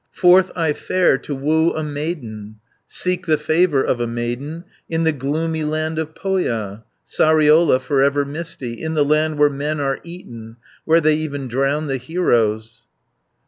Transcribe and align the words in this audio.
Forth 0.11 0.49
I 0.55 0.73
fare 0.73 1.19
to 1.19 1.35
woo 1.35 1.73
a 1.75 1.83
maiden, 1.83 2.55
Seek 2.87 3.27
the 3.27 3.37
favour 3.37 3.83
of 3.83 3.99
a 3.99 4.07
maiden, 4.07 4.63
In 4.89 5.03
the 5.03 5.11
gloomy 5.11 5.63
land 5.63 5.99
of 5.99 6.15
Pohja, 6.15 6.83
Sariola, 7.05 7.79
for 7.79 8.01
ever 8.01 8.25
misty, 8.25 8.81
In 8.81 8.95
the 8.95 9.05
land 9.05 9.37
where 9.37 9.47
men 9.47 9.79
are 9.79 9.99
eaten, 10.03 10.57
Where 10.85 11.01
they 11.01 11.13
even 11.17 11.47
drown 11.47 11.85
the 11.85 11.97
heroes." 11.97 12.87